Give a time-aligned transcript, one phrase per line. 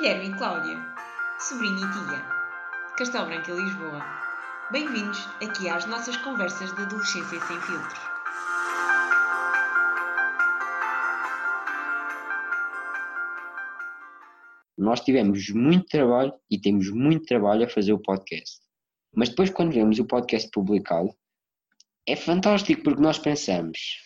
[0.00, 0.78] Guilherme e Cláudia,
[1.38, 2.24] sobrinha e tia,
[2.96, 4.02] Castelo Branco e Lisboa.
[4.72, 8.00] Bem-vindos aqui às nossas conversas de adolescência sem filtros.
[14.78, 18.58] Nós tivemos muito trabalho e temos muito trabalho a fazer o podcast.
[19.14, 21.14] Mas depois, quando vemos o podcast publicado,
[22.06, 23.98] é fantástico porque nós pensamos.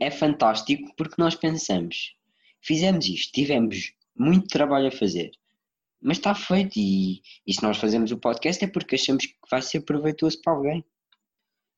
[0.00, 2.16] É fantástico porque nós pensamos.
[2.62, 5.30] Fizemos isto, tivemos muito trabalho a fazer.
[6.00, 9.62] Mas está feito e, e se nós fazemos o podcast é porque achamos que vai
[9.62, 10.84] ser proveitoso para alguém.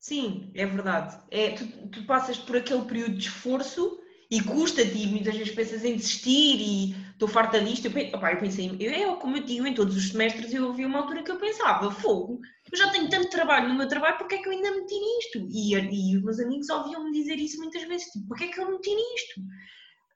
[0.01, 1.19] Sim, é verdade.
[1.30, 5.84] É, tu, tu passas por aquele período de esforço e custa-te, e muitas vezes pensas
[5.84, 7.87] em desistir e estou farta disto.
[7.87, 10.86] Eu, opa, eu pensei, eu, é como eu digo, em todos os semestres eu havia
[10.86, 14.34] uma altura que eu pensava, fogo, eu já tenho tanto trabalho no meu trabalho, porque
[14.34, 15.48] é que eu ainda meti nisto?
[15.50, 18.70] E, e os meus amigos ouviam-me dizer isso muitas vezes, tipo, porque é que eu
[18.70, 19.41] meti nisto?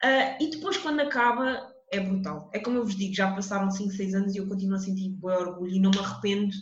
[0.05, 2.51] Uh, e depois quando acaba, é brutal.
[2.53, 5.11] É como eu vos digo, já passaram 5, 6 anos e eu continuo a sentir
[5.11, 6.53] bom orgulho e não me arrependo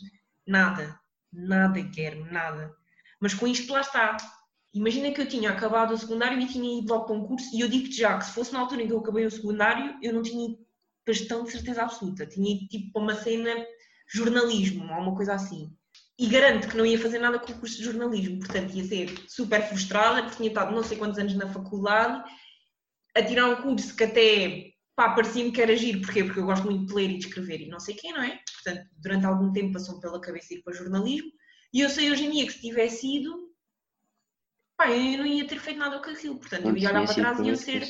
[0.46, 1.00] nada,
[1.32, 2.74] nada, quero, nada.
[3.20, 4.16] Mas com isto lá está,
[4.72, 7.60] Imagina que eu tinha acabado o secundário e tinha ido logo para um curso, e
[7.60, 10.12] eu digo-te já que se fosse na altura em que eu acabei o secundário, eu
[10.12, 10.56] não tinha
[11.08, 12.24] gestão de certeza absoluta.
[12.24, 13.50] Tinha ido tipo para uma cena
[14.12, 15.76] jornalismo ou uma coisa assim.
[16.16, 19.24] E garanto que não ia fazer nada com o curso de jornalismo, portanto ia ser
[19.28, 22.22] super frustrada, porque tinha estado não sei quantos anos na faculdade,
[23.16, 24.69] a tirar um curso que até
[25.00, 26.22] pá, parecia-me que era giro, porquê?
[26.22, 28.38] Porque eu gosto muito de ler e de escrever e não sei quem, não é?
[28.62, 31.30] Portanto, durante algum tempo passou-me pela cabeça ir para jornalismo,
[31.72, 33.50] e eu sei hoje em dia que se tivesse ido,
[34.76, 36.38] pá, eu não ia ter feito nada com aquilo.
[36.38, 37.86] Portanto, eu ia olhar para trás e ia ser.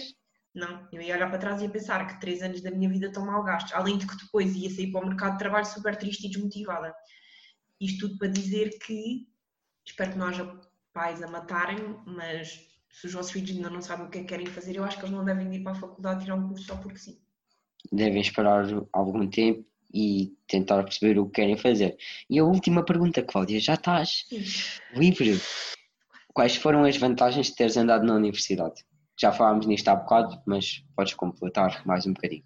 [0.55, 3.09] Não, eu ia olhar para trás e ia pensar que três anos da minha vida
[3.09, 3.73] estão mal gastos.
[3.73, 6.95] Além de que depois ia sair para o mercado de trabalho super triste e desmotivada.
[7.81, 9.27] Isto tudo para dizer que
[9.85, 10.61] espero que não haja
[10.93, 14.29] pais a matarem, mas se os vossos filhos ainda não sabem o que é que
[14.29, 16.65] querem fazer, eu acho que eles não devem ir para a faculdade tirar um curso
[16.65, 17.19] só porque sim.
[17.93, 21.97] Devem esperar algum tempo e tentar perceber o que querem fazer.
[22.29, 24.45] E a última pergunta, Cláudia, já estás sim.
[24.95, 25.41] livre
[26.33, 28.85] Quais foram as vantagens de teres andado na universidade?
[29.19, 32.45] Já falámos nisto há bocado, mas podes completar mais um bocadinho.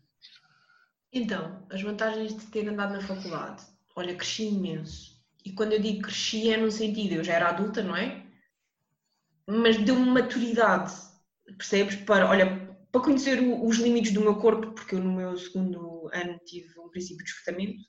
[1.13, 3.63] Então, as vantagens de ter andado na faculdade.
[3.95, 5.23] Olha, cresci imenso.
[5.45, 8.24] E quando eu digo cresci é no sentido, eu já era adulta, não é?
[9.47, 10.93] Mas deu-me maturidade,
[11.59, 11.97] percebes?
[11.97, 16.39] Para, olha, para conhecer os limites do meu corpo, porque eu no meu segundo ano
[16.47, 17.83] tive um princípio de esgotamento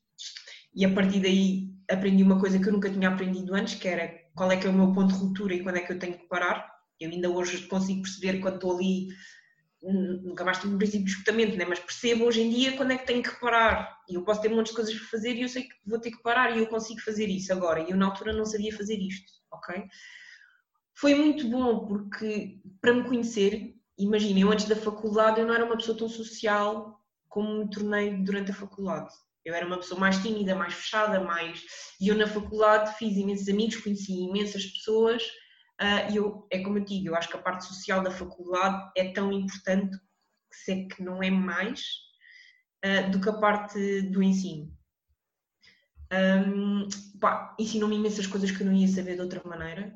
[0.73, 4.07] e a partir daí aprendi uma coisa que eu nunca tinha aprendido antes, que era
[4.33, 6.17] qual é que é o meu ponto de ruptura e quando é que eu tenho
[6.17, 6.69] que parar.
[6.99, 9.07] Eu ainda hoje consigo perceber quando estou ali,
[9.81, 11.65] nunca mais tive um princípio de esgotamento, né?
[11.65, 13.97] mas percebo hoje em dia quando é que tenho que parar.
[14.09, 15.99] E eu posso ter um monte de coisas para fazer e eu sei que vou
[15.99, 17.79] ter que parar e eu consigo fazer isso agora.
[17.81, 19.83] E eu na altura não sabia fazer isto, ok?
[20.97, 25.65] Foi muito bom porque, para me conhecer, imaginem, eu antes da faculdade eu não era
[25.65, 29.13] uma pessoa tão social como me tornei durante a faculdade.
[29.43, 31.63] Eu era uma pessoa mais tímida, mais fechada, mais.
[31.99, 35.23] E eu na faculdade fiz imensos amigos, conheci imensas pessoas.
[35.81, 38.89] Uh, e eu, é como eu digo, eu acho que a parte social da faculdade
[38.95, 41.81] é tão importante que sei que não é mais
[42.85, 44.73] uh, do que a parte do ensino.
[46.47, 46.87] Um,
[47.59, 49.93] ensinou-me imensas coisas que eu não ia saber de outra maneira.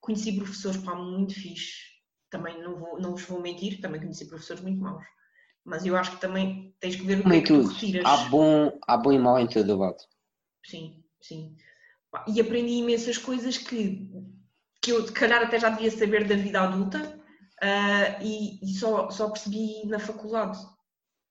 [0.00, 1.82] Conheci professores pá, muito fixe,
[2.30, 5.04] também não, vou, não vos vou mentir, também conheci professores muito maus.
[5.64, 8.04] Mas eu acho que também tens que ver o que é que tu retiras.
[8.04, 9.98] Há bom, há bom e mau em todo o lado.
[10.64, 11.56] Sim, sim.
[12.26, 14.08] E aprendi imensas coisas que,
[14.80, 16.98] que eu, de calhar, até já devia saber da vida adulta
[17.62, 20.58] uh, e, e, só, só percebi na faculdade.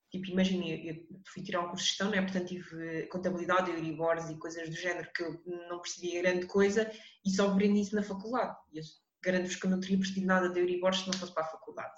[0.10, 0.96] Tipo, imagina, eu
[1.34, 2.22] fui tirar um curso de gestão, né?
[2.22, 6.90] portanto tive contabilidade, Euribors e coisas do género que eu não percebia grande coisa
[7.26, 8.56] e só aprendi isso na faculdade.
[8.74, 8.84] E eu
[9.24, 11.94] garanto-vos que eu não teria percebido nada de Euribors se não fosse para a faculdade.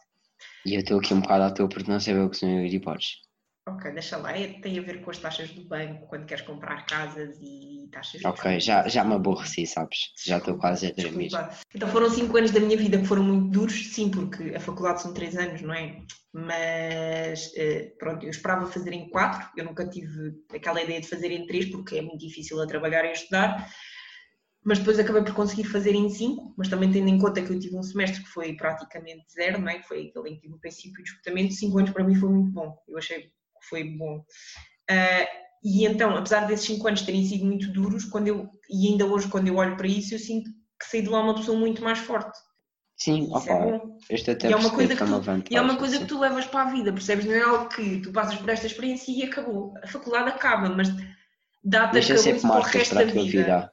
[0.66, 3.18] E eu estou aqui um bocado à toa porque não sei o que são Euriborgs.
[3.74, 4.36] Ok, deixa lá.
[4.36, 8.24] É, tem a ver com as taxas do banco quando queres comprar casas e taxas
[8.26, 10.12] Ok, já, já me aborreci, sabes?
[10.26, 11.30] Já estou quase a dormir.
[11.74, 15.02] Então foram 5 anos da minha vida que foram muito duros, sim, porque a faculdade
[15.02, 16.02] são 3 anos, não é?
[16.34, 21.32] Mas eh, pronto, eu esperava fazer em 4, eu nunca tive aquela ideia de fazer
[21.32, 23.70] em 3 porque é muito difícil a trabalhar e a estudar
[24.64, 27.60] mas depois acabei por conseguir fazer em 5, mas também tendo em conta que eu
[27.60, 29.80] tive um semestre que foi praticamente zero, não é?
[29.80, 32.30] que foi aquele em que tive o princípio de esgotamento, 5 anos para mim foi
[32.30, 33.32] muito bom, eu achei
[33.68, 34.18] foi bom.
[34.90, 39.06] Uh, e então, apesar desses 5 anos terem sido muito duros, quando eu, e ainda
[39.06, 41.84] hoje quando eu olho para isso, eu sinto que saí de lá uma pessoa muito
[41.84, 42.38] mais forte.
[42.96, 45.78] Sim, opa, é este até e é uma coisa que, tu, vantagem, e é uma
[45.78, 46.02] coisa sim.
[46.02, 47.26] que tu levas para a vida, percebes?
[47.26, 49.74] Não é algo que tu passas por esta experiência e acabou.
[49.82, 50.90] A faculdade acaba, mas
[51.64, 53.22] dá-te a cabeça para o resto da vida.
[53.24, 53.72] vida.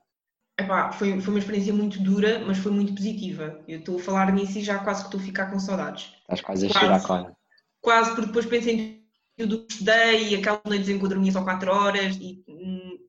[0.58, 3.62] Epá, foi, foi uma experiência muito dura, mas foi muito positiva.
[3.66, 6.14] Eu estou a falar nisso e já quase que estou a ficar com saudades.
[6.20, 7.36] Estás quase a chorar, claro.
[7.80, 9.05] Quase, porque depois pensei em
[9.44, 12.42] do que estudei, aquelas noites em que eu dormia só 4 horas e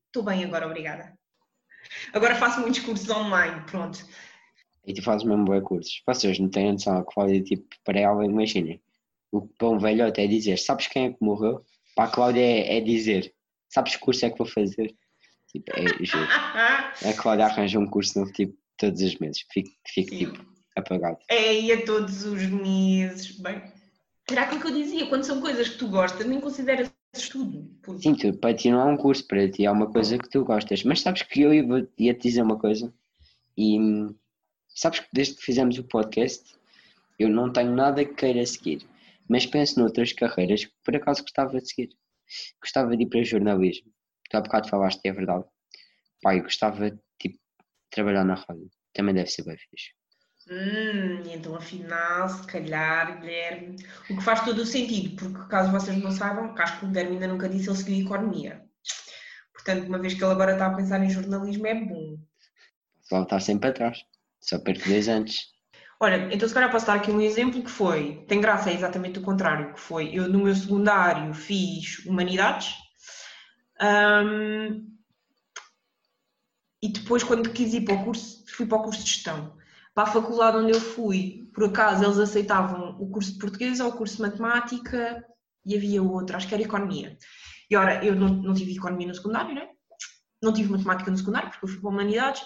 [0.08, 1.18] estou hum, bem agora, obrigada.
[2.14, 4.06] Agora faço muitos cursos online, pronto.
[4.86, 6.02] E tu fazes mesmo bons cursos.
[6.06, 8.82] Vocês não têm noção, a Cláudia, tipo, para ela, imaginem.
[9.32, 11.64] O pão velho até é dizer, sabes quem é que morreu?
[11.96, 13.34] Para a Cláudia é, é dizer,
[13.70, 14.96] sabes que curso é que vou fazer?
[15.52, 16.28] Tipo, é, juro.
[17.06, 19.46] a Cláudia arranja um curso novo, tipo, todos os meses.
[19.52, 20.46] Fico, fico tipo,
[20.76, 21.18] apagado.
[21.30, 23.38] É, e a todos os meses.
[23.40, 23.62] Bem,
[24.30, 27.70] era aquilo que eu dizia, quando são coisas que tu gostas, nem consideras estudo.
[27.82, 28.02] Porque...
[28.02, 30.44] Sim, tu, para ti não é um curso, para ti é uma coisa que tu
[30.44, 30.84] gostas.
[30.84, 31.54] Mas sabes que eu
[31.98, 32.94] ia-te dizer uma coisa,
[33.58, 33.78] e
[34.68, 36.56] sabes que desde que fizemos o podcast,
[37.18, 38.86] eu não tenho nada que queira seguir,
[39.30, 41.90] mas penso noutras carreiras que por acaso gostava de seguir.
[42.62, 43.92] Gostava de ir para jornalismo.
[44.30, 45.46] Tu há bocado falaste, é verdade.
[46.22, 47.40] Pai, gostava de tipo,
[47.90, 48.70] trabalhar na rádio.
[48.94, 49.92] Também deve ser bem fixe.
[50.50, 53.76] Hum, então afinal, se calhar, Guilherme.
[54.10, 57.14] O que faz todo o sentido, porque caso vocês não saibam, acho que o Guilherme
[57.14, 58.64] ainda nunca disse, ele seguiu economia.
[59.54, 62.18] Portanto, uma vez que ele agora está a pensar em jornalismo, é bom.
[63.02, 64.00] Só está sempre atrás.
[64.40, 65.48] Só perco dois antes.
[66.00, 69.20] Olha, então se calhar posso dar aqui um exemplo que foi, tem graça, é exatamente
[69.20, 72.76] o contrário, que foi, eu no meu secundário fiz Humanidades,
[73.82, 74.96] um,
[76.84, 79.57] e depois quando quis ir para o curso, fui para o curso de Gestão
[79.98, 83.90] para a faculdade onde eu fui, por acaso eles aceitavam o curso de português ou
[83.90, 85.26] o curso de matemática
[85.66, 87.18] e havia outro, acho que era economia.
[87.68, 89.68] E ora, eu não, não tive economia no secundário, né?
[90.40, 92.44] não tive matemática no secundário porque eu fui para humanidades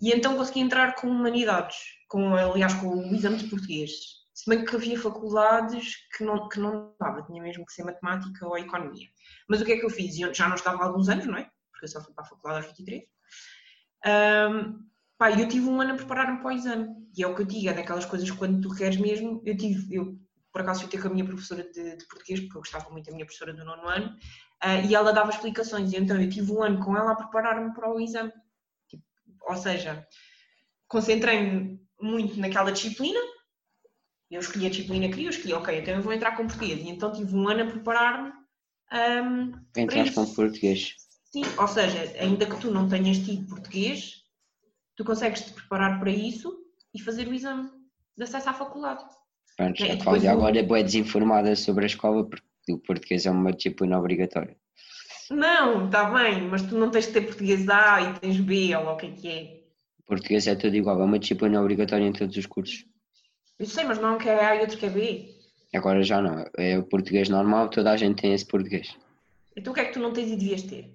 [0.00, 1.76] e então consegui entrar com humanidades,
[2.08, 3.90] com, aliás com o exame de português.
[4.32, 8.48] Se bem que havia faculdades que não, que não dava, tinha mesmo que ser matemática
[8.48, 9.08] ou economia.
[9.46, 10.18] Mas o que é que eu fiz?
[10.18, 11.50] Eu já não estava há alguns anos, não é?
[11.70, 13.02] Porque eu só fui para a faculdade aos 23.
[14.06, 16.88] Um, Pá, eu tive um ano a preparar-me para o exame.
[17.16, 19.56] E é o que eu digo, é daquelas coisas que quando tu queres mesmo, eu
[19.56, 20.18] tive, eu
[20.54, 23.06] por acaso fui ter com a minha professora de, de português, porque eu gostava muito
[23.06, 24.16] da minha professora do nono ano,
[24.64, 27.74] uh, e ela dava explicações, e então eu tive um ano com ela a preparar-me
[27.74, 28.32] para o exame.
[28.88, 29.02] Tipo,
[29.48, 30.06] ou seja,
[30.86, 33.18] concentrei-me muito naquela disciplina,
[34.30, 36.80] eu escolhi a disciplina que queria, eu escolhi, ok, então eu vou entrar com português,
[36.80, 38.32] e então tive um ano a preparar-me.
[38.92, 40.94] Um, Entraste com português.
[41.32, 44.23] Sim, ou seja, ainda que tu não tenhas tido português,
[44.96, 46.56] tu consegues te preparar para isso
[46.94, 47.70] e fazer o exame
[48.16, 49.04] de acesso à faculdade.
[49.56, 53.52] Pronto, a Cláudia agora é boa desinformada sobre a escola porque o português é uma
[53.52, 54.56] disciplina obrigatória.
[55.30, 58.88] Não, está bem, mas tu não tens de ter português A e tens B ou
[58.88, 59.64] o que é que é.
[60.06, 62.84] Português é tudo igual, é uma disciplina obrigatória em todos os cursos.
[63.58, 65.34] Eu sei, mas não é um que é A e outro que é B.
[65.74, 68.96] Agora já não, é o português normal, toda a gente tem esse português.
[69.56, 70.90] Então o que é que tu não tens e devias ter?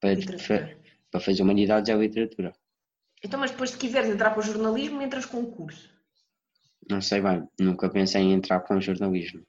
[0.00, 0.16] Para,
[1.10, 2.52] para fazer humanidades é literatura.
[3.22, 5.90] Então, mas depois se quiseres entrar para o jornalismo, entras com o curso.
[6.90, 9.42] Não sei bem, nunca pensei em entrar com o jornalismo.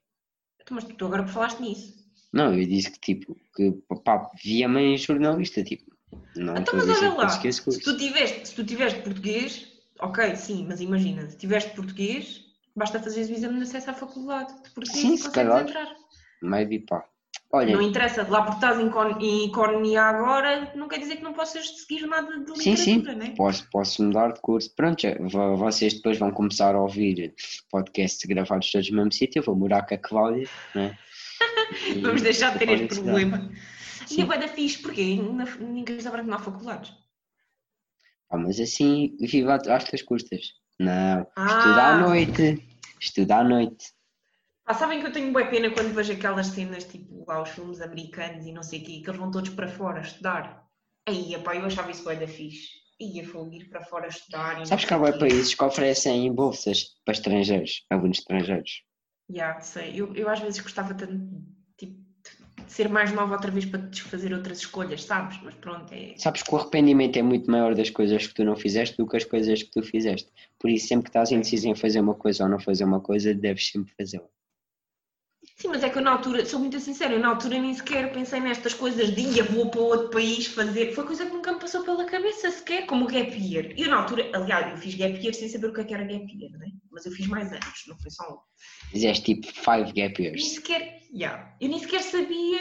[0.62, 2.04] Então, mas tu agora falaste nisso.
[2.32, 3.72] Não, eu disse que tipo, que
[4.04, 5.92] pá, via-me em jornalista, tipo.
[6.36, 9.68] Não então, mas olha lá, se tu, tiveste, se tu tiveste português,
[10.00, 12.44] ok, sim, mas imagina, se tiveste português,
[12.76, 15.96] basta fazer o exame de acesso à faculdade de português sim, e consegues entrar.
[16.42, 17.08] Maybe, pá.
[17.56, 21.68] Olha, não interessa, lá porque estás em economia agora, não quer dizer que não possas
[21.82, 23.04] seguir nada de literatura, sim, sim.
[23.04, 23.36] Né?
[23.38, 24.74] Posso, posso mudar de curso.
[24.76, 25.06] Pronto,
[25.56, 27.36] vocês depois vão começar a ouvir
[27.70, 30.98] podcasts gravados todos no mesmo sítio, eu vou morar com a Cláudia, né?
[32.02, 33.52] Vamos deixar de ter este problema.
[34.08, 34.28] Sim.
[34.28, 35.04] E a da fixe, porque
[35.60, 36.92] ninguém está branco na faculdade.
[38.32, 40.54] Ah, mas assim, viva às tuas custas.
[40.80, 41.46] Não, ah.
[41.46, 42.68] estuda à noite,
[43.00, 43.94] estuda à noite.
[44.66, 47.82] Ah, sabem que eu tenho boa pena quando vejo aquelas cenas tipo lá os filmes
[47.82, 50.66] americanos e não sei o quê, que eles vão todos para fora estudar.
[51.06, 52.82] Aí, pá, eu achava isso bem da fixe.
[53.00, 54.66] Ia ir para fora estudar.
[54.66, 58.84] Sabes que há bem países que oferecem bolsas para estrangeiros, alunos estrangeiros.
[59.30, 60.00] Já, yeah, sei.
[60.00, 61.44] Eu, eu às vezes gostava tanto
[61.78, 62.00] tipo,
[62.66, 65.38] de ser mais nova outra vez para desfazer outras escolhas, sabes?
[65.44, 66.14] Mas pronto, é.
[66.16, 69.18] Sabes que o arrependimento é muito maior das coisas que tu não fizeste do que
[69.18, 70.32] as coisas que tu fizeste.
[70.58, 73.34] Por isso, sempre que estás indeciso em fazer uma coisa ou não fazer uma coisa,
[73.34, 74.30] deves sempre fazê-la.
[75.56, 78.12] Sim, mas é que eu na altura, sou muito sincera, eu na altura nem sequer
[78.12, 80.94] pensei nestas coisas de ia, vou para outro país fazer.
[80.94, 83.72] Foi coisa que nunca me passou pela cabeça sequer, como gap year.
[83.78, 85.94] E eu na altura, aliás, eu fiz gap year sem saber o que, é que
[85.94, 86.68] era gap year, né?
[86.94, 88.38] mas eu fiz mais anos, não foi só um.
[88.92, 90.42] Fizeste tipo five gap years.
[90.42, 92.60] Nem sequer, yeah, eu nem sequer sabia,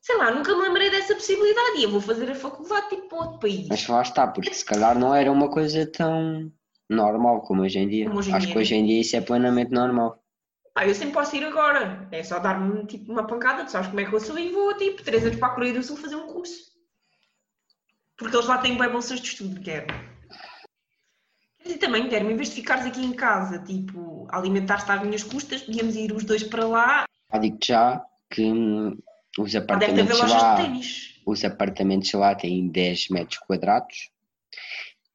[0.00, 1.82] sei lá, nunca me lembrei dessa possibilidade.
[1.82, 3.68] Eu vou fazer a faculdade tipo para outro país.
[3.68, 6.52] Mas lá está, porque se calhar não era uma coisa tão
[6.90, 8.10] normal como hoje em dia.
[8.12, 8.54] Hoje em Acho dia.
[8.54, 10.17] que hoje em dia isso é plenamente normal.
[10.78, 12.06] Ah, eu sempre posso ir agora.
[12.12, 14.76] É só dar-me tipo, uma pancada, tu sabes como é que eu sou e vou
[14.76, 16.70] tipo três anos para a Coreia do Sul fazer um curso.
[18.16, 19.88] Porque eles lá têm bem bolsas de estudo, quero.
[21.64, 25.62] E também, quero, em vez de ficares aqui em casa, tipo, alimentar-te às minhas custas,
[25.62, 28.96] podíamos ir os dois para lá Ah, digo já que hum,
[29.36, 30.58] os Ah, apartamentos lá,
[31.26, 34.12] os apartamentos lá têm 10 metros quadrados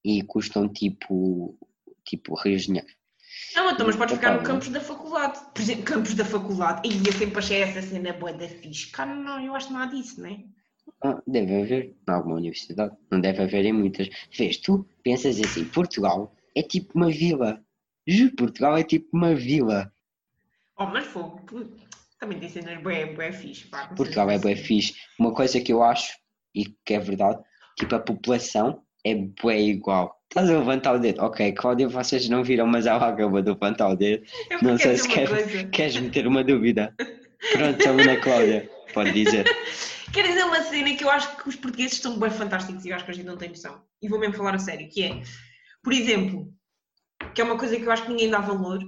[0.03, 1.57] e custam tipo,
[2.03, 3.02] tipo Rio de Janeiro.
[3.55, 5.39] Não, então, mas podes ficar no Epá, campus da faculdade.
[5.53, 6.87] Por exemplo, campus da faculdade.
[6.87, 8.89] E eu sempre achei essa cena boa da fixe.
[8.91, 10.43] Cara, não, eu acho nada disso, não é?
[11.03, 14.09] Ah, deve haver em alguma universidade, não deve haver em muitas.
[14.35, 17.63] Vês, tu pensas assim, Portugal é tipo uma vila.
[18.07, 19.91] Juro, Portugal é tipo uma vila.
[20.77, 21.41] Oh, mas fogo.
[22.19, 23.67] Também tem cenas bué, bué fixe.
[23.67, 24.95] Pá, Portugal é bué fixe.
[25.19, 26.17] Uma coisa que eu acho,
[26.55, 27.41] e que é verdade,
[27.77, 30.19] tipo a população é bué igual.
[30.29, 31.21] Estás a levantar o dedo?
[31.21, 34.25] Ok, Cláudia, vocês não viram, mas ela acabou de levantar o dedo.
[34.49, 35.69] Eu Não sei se quer-.
[35.69, 36.93] Queres meter uma dúvida?
[37.51, 39.45] Pronto, aluna Cláudia, pode dizer.
[40.13, 42.95] Quero dizer uma cena que eu acho que os portugueses são bem fantásticos e eu
[42.95, 43.81] acho que a gente não tem noção.
[44.01, 45.21] E vou mesmo falar a sério, que é,
[45.83, 46.53] por exemplo,
[47.33, 48.79] que é uma coisa que eu acho que ninguém dá valor,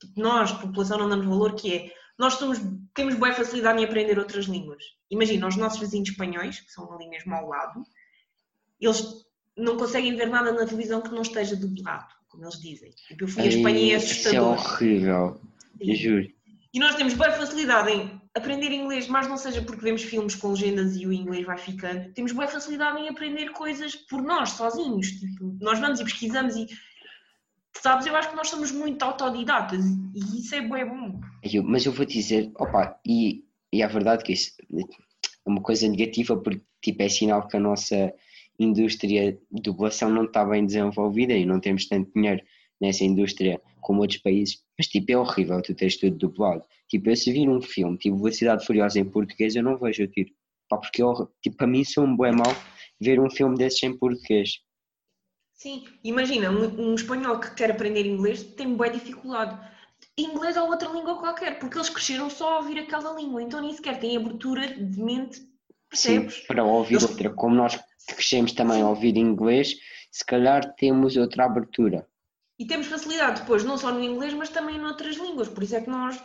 [0.00, 2.60] tipo, nós, população, não damos valor, que é, nós somos,
[2.92, 4.82] temos boa facilidade em aprender outras línguas.
[5.10, 7.84] Imagina, os nossos vizinhos espanhóis, que são ali mesmo ao lado,
[8.86, 9.24] eles
[9.56, 12.90] não conseguem ver nada na televisão que não esteja dublado, como eles dizem.
[13.08, 14.58] Tipo, eu fui a Espanha e é Ai, Isso é assustador.
[14.58, 15.40] horrível,
[15.80, 16.28] eu juro.
[16.74, 20.48] E nós temos boa facilidade em aprender inglês, mas não seja porque vemos filmes com
[20.52, 22.10] legendas e o inglês vai ficando.
[22.14, 25.08] Temos boa facilidade em aprender coisas por nós, sozinhos.
[25.08, 26.66] Tipo, nós vamos e pesquisamos e.
[27.76, 29.84] Sabes, eu acho que nós somos muito autodidatas
[30.14, 31.20] e isso é bué bom.
[31.42, 34.84] Eu- mas eu vou dizer, opa, e, e é verdade que isso é
[35.44, 38.12] uma coisa negativa porque tipo, é sinal que a nossa
[38.62, 42.42] indústria de dublação não está bem desenvolvida e não temos tanto dinheiro
[42.80, 44.62] nessa indústria como outros países.
[44.78, 46.64] Mas tipo, é horrível tu teres tudo dublado.
[46.88, 50.08] Tipo, eu se vir um filme, tipo Velocidade Furiosa em português, eu não vejo o
[50.08, 50.30] tiro.
[50.68, 52.54] Pá, porque é horr- tipo, para mim sou um bom mal
[53.00, 54.60] ver um filme desses em português.
[55.54, 59.58] Sim, imagina, um, um espanhol que quer aprender inglês tem boa dificuldade.
[60.18, 63.72] Inglês ou outra língua qualquer, porque eles cresceram só a ouvir aquela língua, então nem
[63.72, 65.40] sequer têm abertura de mente,
[65.92, 66.46] Sim, percebes?
[66.46, 67.30] para ouvir Eles- outra.
[67.30, 69.76] Como nós crescemos também a ouvir inglês,
[70.10, 72.06] se calhar temos outra abertura.
[72.58, 75.48] E temos facilidade depois, não só no inglês, mas também noutras línguas.
[75.48, 76.22] Por isso é que nós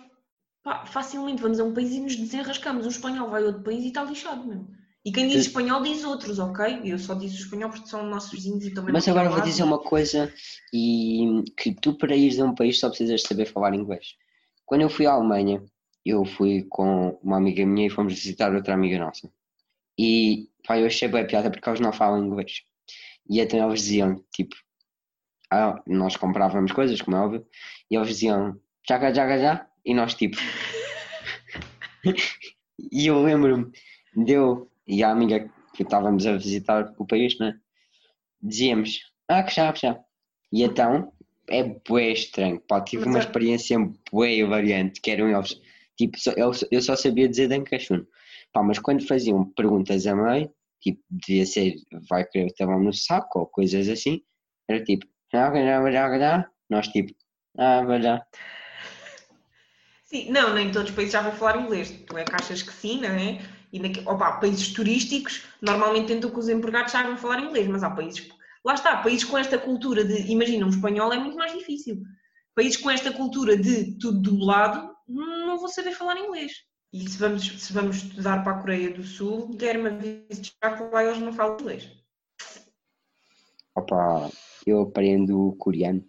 [0.63, 2.85] pá, facilmente vamos a um país e nos desenrascamos.
[2.85, 4.67] Um espanhol vai a outro país e está lixado mesmo.
[5.05, 5.49] E quem diz Sim.
[5.49, 6.81] espanhol diz outros, ok?
[6.83, 9.63] Eu só disse o espanhol porque são nossos vizinhos e também Mas agora vou dizer
[9.63, 10.31] uma coisa
[10.73, 14.15] e que tu para ires a um país só precisas saber falar inglês.
[14.65, 15.63] Quando eu fui à Alemanha,
[16.05, 19.31] eu fui com uma amiga minha e fomos visitar outra amiga nossa.
[19.97, 22.61] E pá, eu achei bem piada porque eles não falam inglês.
[23.29, 24.55] E então eles diziam, tipo,
[25.51, 27.47] ah, nós comprávamos coisas, como é óbvio,
[27.89, 30.37] e eles diziam, já, já, já, já, e nós tipo.
[32.91, 33.71] e eu lembro-me,
[34.15, 37.59] deu, e a amiga que estávamos a visitar o país, né?
[38.41, 39.99] dizíamos, ah, que já, que já.
[40.51, 41.11] E então,
[41.49, 43.77] é bué estranho, pá, tive Mas uma é- experiência
[44.11, 45.59] bué variante, que eram eles,
[45.97, 48.05] tipo, só- eu, eu só sabia dizer Dankashun,
[48.53, 50.51] pá, mas quando faziam perguntas a meio,
[50.81, 51.75] tipo, devia ser,
[52.09, 54.21] vai querer estavam no saco, ou coisas assim,
[54.67, 55.05] era tipo,
[56.69, 57.13] nós tipo,
[57.57, 58.25] ah.
[60.03, 61.91] Sim, não, nem todos os países já vão falar inglês.
[62.07, 63.39] Tu é que achas que sim, não é?
[63.73, 67.89] E naque, opa, países turísticos normalmente tentam que os empregados saibam falar inglês, mas há
[67.89, 68.29] países.
[68.63, 70.31] Lá está, países com esta cultura de.
[70.31, 72.01] Imagina, um espanhol é muito mais difícil.
[72.55, 76.53] Países com esta cultura de tudo dublado não vou saber falar inglês.
[76.93, 80.83] E se vamos, se vamos estudar para a Coreia do Sul, der-me aviso já que
[80.83, 81.91] lá eles não falam inglês.
[83.75, 84.31] Opa,
[84.65, 86.03] eu aprendo coreano.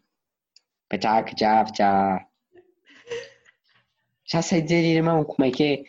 [0.89, 2.27] Pachá, já, já.
[4.31, 5.85] Já sei dizer, irmão, como é que é?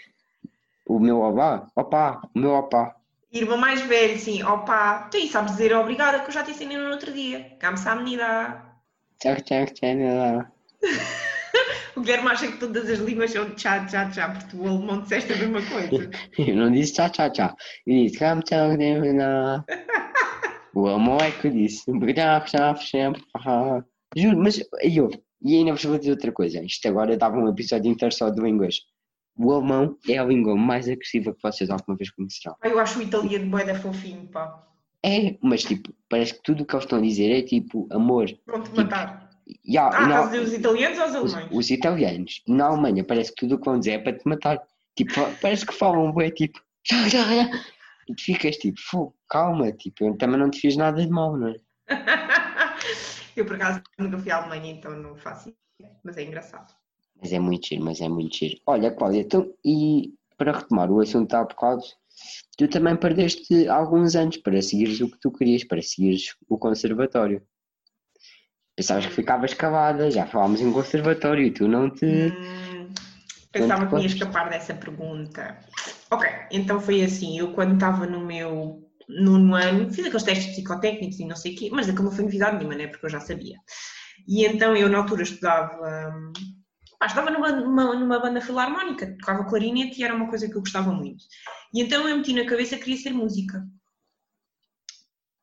[0.87, 2.95] O meu opá, opá, o meu opá.
[3.31, 6.77] Irmão mais velho, sim, opa, tu aí sabes dizer obrigada que eu já te ensinei
[6.77, 7.57] no outro dia.
[7.59, 8.65] Kamsahamnida.
[9.19, 10.45] Tchau, tchau, tchau.
[11.99, 15.01] O Guilherme acha que todas as línguas são tchá, tchá, tchá, porque tu, o alemão,
[15.01, 16.09] disseste a mesma coisa.
[16.37, 17.55] Eu não disse tchau, tchau, tchau.
[17.85, 19.65] Eu disse tchau, tchau, tchau.
[20.73, 21.83] O amor é que eu disse.
[21.83, 23.83] Tchau, tchau.
[24.15, 25.09] Juro, mas eu,
[25.41, 26.63] e ainda vos vou dizer outra coisa.
[26.63, 28.77] Isto agora dava um episódio inteiro só do inglês.
[29.37, 32.55] O alemão é a língua mais agressiva que vocês alguma vez conhecerão.
[32.63, 34.65] Eu acho o italiano bué da fofinho, pá.
[35.03, 38.29] É, mas tipo, parece que tudo o que eles estão a dizer é tipo amor.
[38.45, 39.28] Pronto, Tipo, matar.
[39.77, 41.57] Há- Ah, na- os italianos ou os os, alemães?
[41.57, 42.43] os italianos.
[42.47, 44.61] E na Alemanha parece que tudo o que vão dizer é para te matar.
[44.95, 46.59] Tipo, parece que falam bué, tipo.
[48.09, 51.37] E tu ficas tipo, "Fogo, calma, tipo, eu também não te fiz nada de mal,
[51.37, 51.55] não é?
[53.35, 55.95] eu, por acaso, nunca fui à Alemanha, então não faço ideia.
[56.03, 56.73] Mas é engraçado.
[57.21, 58.59] Mas é muito giro, mas é muito giro.
[58.65, 61.81] Olha, Cláudia, então, e para retomar o assunto há bocado,
[62.57, 67.43] tu também perdeste alguns anos para seguires o que tu querias, para seguires o conservatório.
[68.79, 72.05] Pensavas que ficavas calada, já falámos em conservatório e tu não te.
[72.05, 72.87] Hum,
[73.51, 75.59] Pensava que ia escapar dessa pergunta.
[76.09, 81.19] Ok, então foi assim, eu quando estava no meu nono ano, fiz aqueles testes psicotécnicos
[81.19, 82.87] e não sei o quê, mas aquilo não foi novidade nenhuma, né?
[82.87, 83.57] Porque eu já sabia.
[84.25, 85.75] E então eu na altura estudava,
[86.15, 86.31] hum,
[86.97, 90.61] pá, estava numa, numa, numa banda filarmónica, tocava clarinete e era uma coisa que eu
[90.61, 91.21] gostava muito.
[91.73, 93.61] E então eu meti na cabeça que queria ser música.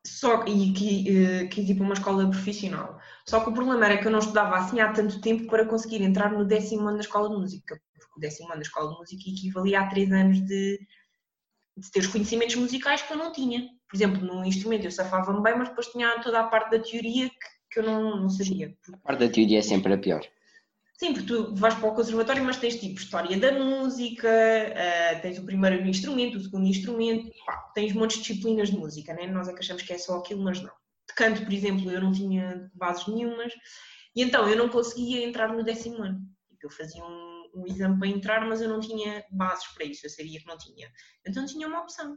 [0.06, 2.98] Só, e que, eh, quis ir para uma escola profissional.
[3.26, 6.00] Só que o problema era que eu não estudava assim há tanto tempo para conseguir
[6.02, 8.98] entrar no décimo ano da escola de música, porque o décimo ano da escola de
[8.98, 10.78] música equivalia a três anos de,
[11.76, 13.68] de ter os conhecimentos musicais que eu não tinha.
[13.88, 17.28] Por exemplo, no instrumento eu safava-me bem, mas depois tinha toda a parte da teoria
[17.28, 17.36] que,
[17.72, 18.76] que eu não, não sabia.
[18.92, 20.25] A parte da teoria é sempre a pior.
[20.98, 25.38] Sim, porque tu vais para o conservatório, mas tens tipo história da música, ah, tens
[25.38, 29.26] o primeiro instrumento, o segundo instrumento, pá, tens montes de disciplinas de música, né?
[29.26, 30.72] nós é que achamos que é só aquilo, mas não.
[31.06, 33.52] De canto, por exemplo, eu não tinha bases nenhumas,
[34.14, 36.18] e então eu não conseguia entrar no décimo ano.
[36.62, 40.10] Eu fazia um, um exame para entrar, mas eu não tinha bases para isso, eu
[40.10, 40.90] sabia que não tinha.
[41.26, 42.16] Então tinha uma opção,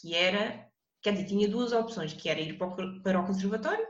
[0.00, 0.68] que era,
[1.02, 3.86] quer dizer, tinha duas opções, que era ir para o, para o conservatório,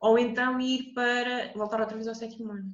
[0.00, 2.68] ou então ir para, voltar outra vez ao sétimo ano.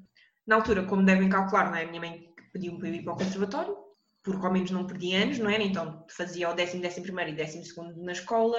[0.47, 1.85] Na altura, como devem calcular, não é?
[1.85, 3.77] a minha mãe pediu-me para eu ir para o conservatório,
[4.23, 5.63] porque ao menos não perdi anos, não era?
[5.63, 8.59] Então fazia o décimo, décimo primeiro e décimo segundo na escola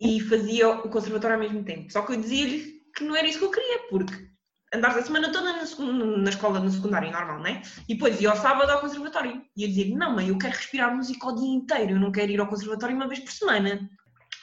[0.00, 1.90] e fazia o conservatório ao mesmo tempo.
[1.90, 4.30] Só que eu dizia-lhe que não era isso que eu queria, porque
[4.74, 7.62] andares a semana toda na, na escola, no secundário normal, não é?
[7.88, 9.42] E depois ia ao sábado ao conservatório.
[9.56, 12.32] E eu dizia-lhe, não mãe, eu quero respirar música o dia inteiro, eu não quero
[12.32, 13.88] ir ao conservatório uma vez por semana.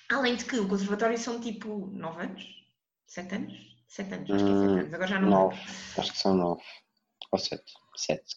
[0.09, 2.43] Além de que o conservatório são tipo 9 anos?
[3.07, 3.72] 7 anos?
[3.95, 5.55] 7 anos, acho que é 7 Hum, anos, agora já não me lembro.
[5.55, 5.59] Nove.
[5.97, 6.63] Acho que são nove.
[7.31, 7.73] Ou sete.
[7.95, 8.35] Sete.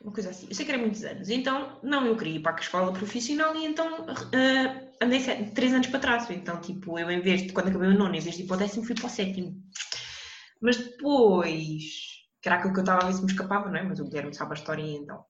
[0.00, 0.46] uma coisa assim.
[0.48, 1.28] Eu sei que era muitos anos.
[1.28, 5.72] Então, não, eu queria ir para a escola profissional e então ah, andei sete, três
[5.74, 6.30] anos para trás.
[6.30, 8.56] Então, tipo, eu em vez de, quando acabei o nono, em vez de ir para
[8.56, 9.62] o décimo, fui para o sétimo.
[10.60, 11.82] Mas depois,
[12.42, 13.82] que era aquilo que eu estava a ver se me escapava, não é?
[13.82, 15.24] Mas o Guilherme sabe a história então.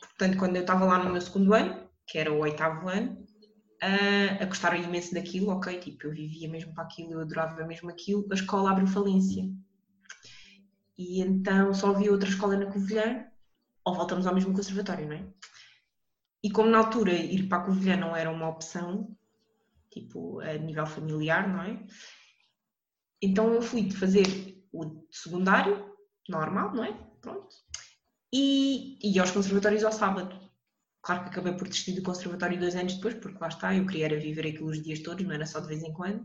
[0.00, 3.23] Portanto, quando eu estava lá no meu segundo ano, que era o oitavo ano,
[3.80, 8.26] a gostar imenso daquilo, ok, tipo, eu vivia mesmo para aquilo, eu adorava mesmo aquilo,
[8.30, 9.44] a escola abriu falência.
[10.96, 13.26] E então só havia outra escola na Covilhã,
[13.84, 15.26] ou voltamos ao mesmo conservatório, não é?
[16.42, 19.16] E como na altura ir para a Covilhã não era uma opção,
[19.90, 21.86] tipo, a nível familiar, não é?
[23.20, 24.26] Então eu fui fazer
[24.72, 25.94] o secundário,
[26.28, 26.92] normal, não é?
[27.20, 27.54] Pronto.
[28.32, 30.43] E, e aos conservatórios ao sábado.
[31.04, 34.06] Claro que acabei por desistir do conservatório dois anos depois, porque lá está, eu queria
[34.06, 36.22] era viver aquilo os dias todos, não era só de vez em quando.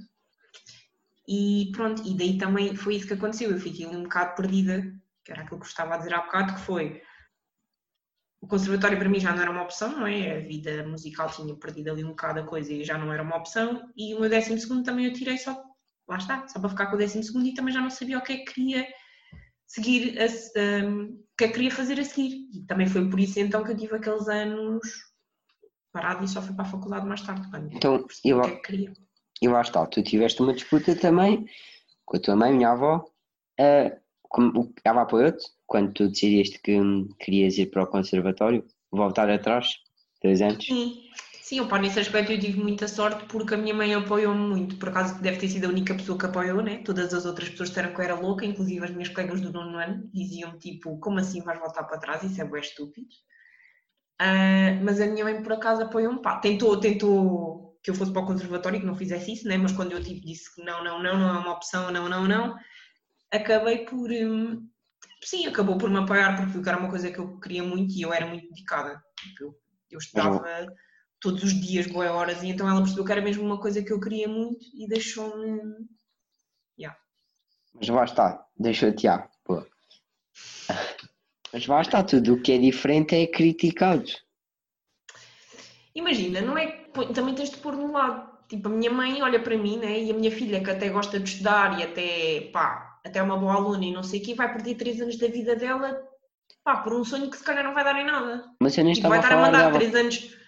[1.27, 3.51] E pronto, e daí também foi isso que aconteceu.
[3.51, 4.81] Eu fiquei um bocado perdida,
[5.23, 7.01] que era aquilo que eu a dizer há bocado, que foi
[8.41, 10.37] o conservatório para mim já não era uma opção, não é?
[10.37, 13.35] A vida musical tinha perdido ali um bocado a coisa e já não era uma
[13.35, 13.91] opção.
[13.97, 15.61] E o meu décimo segundo também eu tirei só,
[16.07, 18.23] lá está, só para ficar com o décimo segundo e também já não sabia o
[18.23, 18.87] que é que queria
[19.67, 22.49] seguir, a, um, que é que queria fazer a seguir.
[22.53, 24.85] E também foi por isso então que eu tive aqueles anos
[25.91, 28.61] parado e só fui para a faculdade mais tarde, Então, eu- o que é que
[28.61, 28.93] queria.
[29.41, 31.47] E lá está, tu tiveste uma disputa também
[32.05, 33.05] com a tua mãe, minha avó.
[33.59, 39.29] ah, como, ela apoiou-te quando tu decidiste que hum, querias ir para o conservatório, voltar
[39.29, 39.79] atrás,
[40.21, 40.63] três anos.
[40.65, 41.01] Sim,
[41.49, 44.89] sim, opa, nesse aspecto eu tive muita sorte porque a minha mãe apoiou-me muito, por
[44.89, 46.83] acaso deve ter sido a única pessoa que apoiou, né?
[46.85, 49.75] Todas as outras pessoas disseram que eu era louca, inclusive as minhas colegas do nono
[49.75, 52.21] ano diziam tipo, como assim vais voltar para trás?
[52.21, 53.07] Isso é bué estúpido.
[54.19, 58.21] Ah, mas a minha mãe por acaso apoiou-me, pá, tentou, tentou que eu fosse para
[58.21, 59.57] o conservatório e que não fizesse isso, né?
[59.57, 62.27] Mas quando eu tipo, disse que não, não, não, não é uma opção, não, não,
[62.27, 62.55] não,
[63.31, 64.69] acabei por, hum,
[65.23, 68.13] sim, acabou por me apoiar porque era uma coisa que eu queria muito e eu
[68.13, 69.01] era muito dedicada.
[69.19, 69.55] Tipo, eu,
[69.89, 70.45] eu estudava
[71.19, 73.91] todos os dias, boas horas, e então ela percebeu que era mesmo uma coisa que
[73.91, 75.87] eu queria muito e deixou-me.
[77.73, 79.07] Mas lá está, deixou-te
[79.43, 79.63] pô.
[81.53, 84.05] Mas lá está, tudo o que é diferente é criticado.
[85.95, 88.29] Imagina, não é também tens de pôr no lado.
[88.47, 89.99] Tipo, a minha mãe olha para mim, né?
[89.99, 93.37] E a minha filha, que até gosta de estudar e até, pá, até é uma
[93.37, 96.01] boa aluna e não sei o quê, vai perder três anos da vida dela,
[96.63, 98.43] pá, por um sonho que se calhar não vai dar em nada.
[98.59, 99.79] Mas eu nem Tipo, estava vai a estar a falar mandar dela.
[99.79, 100.38] três anos.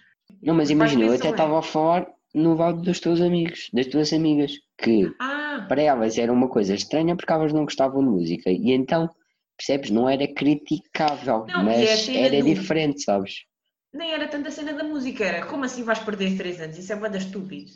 [0.41, 1.32] Não, mas imagina, eu até é.
[1.32, 6.17] estava a falar no lado dos teus amigos, das tuas amigas, que Ah, para elas
[6.17, 9.10] era uma coisa estranha porque elas não gostavam de música e então,
[9.58, 13.46] percebes, não era criticável, Não, é mas cena era do- diferente, sabes?
[13.94, 16.78] nem era tanta cena da música, era como assim vais perder três anos?
[16.78, 17.72] Isso é bada estúpido.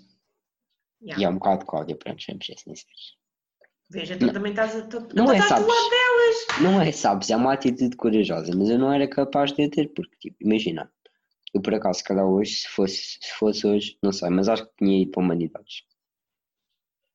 [1.01, 1.21] Yeah.
[1.21, 3.17] E é um bocado Cláudia, pronto, vamos ser sinceros.
[3.89, 4.33] Veja, tu Não.
[4.33, 4.81] também estás a.
[4.87, 5.67] Tu, Não tu é, estás do sabes?
[5.67, 6.63] lado delas.
[6.63, 9.89] Não é, sabes, é uma atitude corajosa, mas eu não era capaz de a ter,
[9.93, 10.91] porque, tipo, imagina,
[11.55, 14.65] eu por acaso, se calhar hoje, se fosse, se fosse hoje, não sei, mas acho
[14.65, 15.83] que tinha ido para Humanidades.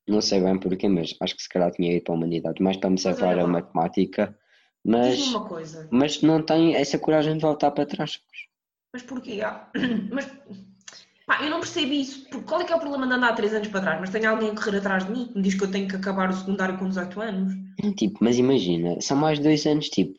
[0.08, 2.88] Não sei bem porquê, mas acho que se calhar tinha ido para Humanidades, mais para
[2.88, 4.34] me olha a matemática
[4.82, 5.20] Mas,
[5.90, 8.18] mas não tem essa coragem de voltar para trás.
[8.94, 9.42] Mas porquê?
[9.42, 9.70] Ah,
[10.10, 10.26] Mas,
[11.26, 12.26] pá, eu não percebo isso.
[12.30, 14.00] Porque Qual é que é o problema de andar 3 anos para trás?
[14.00, 15.96] Mas tem alguém a correr atrás de mim que me diz que eu tenho que
[15.96, 17.54] acabar o secundário com 18 anos?
[17.94, 20.18] Tipo, mas imagina, são mais dois anos, tipo,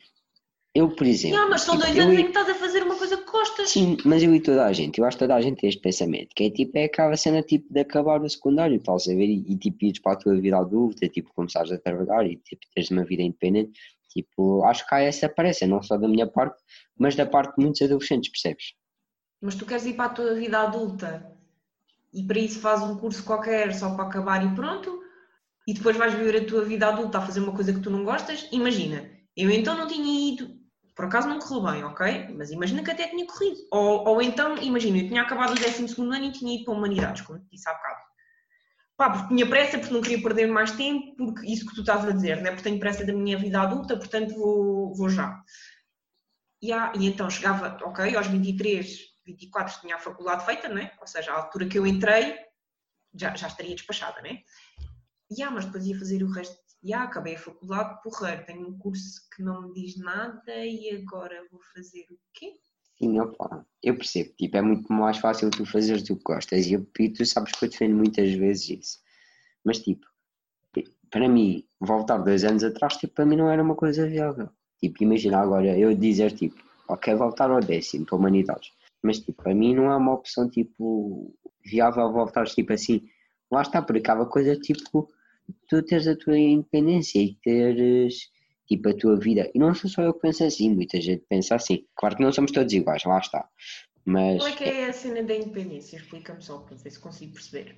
[0.74, 1.38] eu, por exemplo.
[1.38, 3.16] Ah, mas são tipo, dois eu anos e- em que estás a fazer uma coisa
[3.16, 3.70] que gostas.
[3.70, 5.80] Sim, mas eu e toda a gente, eu acho que toda a gente tem este
[5.80, 9.26] pensamento, que é tipo, é aquela cena tipo de acabar o secundário, estás a ver,
[9.26, 12.62] e, e tipo ires para a tua vida adulta, tipo, começares a trabalhar e tipo,
[12.74, 13.72] teres uma vida independente,
[14.10, 16.60] tipo, acho que há essa aparência, não só da minha parte,
[16.98, 18.74] mas da parte de muitos adolescentes, percebes?
[19.40, 21.32] Mas tu queres ir para a tua vida adulta
[22.12, 25.02] e para isso fazes um curso qualquer só para acabar e pronto,
[25.66, 28.04] e depois vais viver a tua vida adulta a fazer uma coisa que tu não
[28.04, 28.48] gostas.
[28.52, 30.61] Imagina, eu então não tinha ido,
[30.94, 32.28] por acaso não correu bem, ok?
[32.36, 33.56] Mas imagina que até tinha corrido.
[33.70, 37.22] Ou, ou então, imagina, eu tinha acabado o 12 ano e tinha ido para Humanidades,
[37.22, 38.00] como disse há bocado.
[38.96, 42.04] Pá, porque tinha pressa, porque não queria perder mais tempo, porque isso que tu estás
[42.04, 42.50] a dizer, né?
[42.50, 45.42] porque tenho pressa da minha vida adulta, portanto vou, vou já.
[46.60, 50.92] E, há- e então chegava, ok, aos 23, 24 tinha a faculdade feita, né?
[51.00, 52.36] ou seja, à altura que eu entrei
[53.14, 54.40] já, já estaria despachada, né?
[55.30, 56.56] E ah, mas depois ia fazer o resto.
[56.82, 60.90] E ah, acabei a faculdade, porra, tenho um curso que não me diz nada e
[60.90, 62.56] agora vou fazer o quê?
[62.98, 66.74] Sim, opa, eu percebo, tipo, é muito mais fácil tu fazeres o que gostas, e,
[66.74, 68.98] eu, e tu sabes que eu defendo muitas vezes isso,
[69.64, 70.06] mas tipo,
[71.12, 74.48] para mim, voltar dois anos atrás, tipo, para mim não era uma coisa viável.
[74.80, 76.56] Tipo, imagina agora eu dizer, tipo,
[76.88, 78.72] ok, voltar ao décimo, para humanidades.
[79.02, 83.06] Mas, tipo, para mim não é uma opção, tipo, viável voltar, tipo, assim.
[83.50, 85.06] Lá está, por aquela coisa, tipo,
[85.68, 88.30] tu teres a tua independência e teres,
[88.66, 89.50] tipo, a tua vida.
[89.54, 91.86] E não sou só eu que penso assim, muita gente pensa assim.
[91.96, 93.48] Claro que não somos todos iguais, lá está.
[94.04, 95.96] Mas, Qual é que é a cena da independência?
[95.96, 97.76] Explica-me só para ver se consigo perceber.